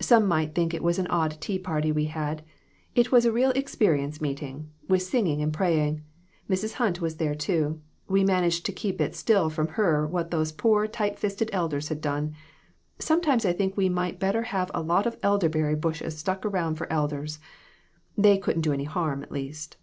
Some 0.00 0.26
might 0.26 0.54
think 0.54 0.72
it 0.72 0.82
was 0.82 0.98
an 0.98 1.06
odd 1.08 1.38
tea 1.38 1.58
party 1.58 1.92
we 1.92 2.06
had. 2.06 2.42
It 2.94 3.12
was 3.12 3.26
a 3.26 3.30
real 3.30 3.50
experience 3.50 4.22
meeting, 4.22 4.70
with 4.88 5.02
singing 5.02 5.42
and 5.42 5.52
praying. 5.52 6.02
Mrs. 6.48 6.72
Hunt 6.80 7.02
was 7.02 7.16
there, 7.16 7.34
too. 7.34 7.82
We 8.08 8.24
managed 8.24 8.64
to 8.64 8.72
keep 8.72 9.02
it 9.02 9.14
still 9.14 9.50
from 9.50 9.68
her 9.76 10.06
what 10.06 10.30
these 10.30 10.50
poor, 10.50 10.86
tight 10.86 11.18
fisted 11.18 11.50
elders 11.52 11.90
had 11.90 12.00
done. 12.00 12.34
Sometimes 12.98 13.44
I 13.44 13.52
think 13.52 13.76
we 13.76 13.90
might 13.90 14.18
better 14.18 14.44
have 14.44 14.70
a 14.72 14.80
lot 14.80 15.04
of 15.04 15.18
elderberry 15.22 15.74
bushes 15.74 16.16
stuck 16.16 16.46
around 16.46 16.76
for 16.76 16.90
elders. 16.90 17.38
They 18.16 18.38
couldn't 18.38 18.62
do 18.62 18.72
any 18.72 18.84
harm, 18.84 19.22
at 19.22 19.30
least." 19.30 19.76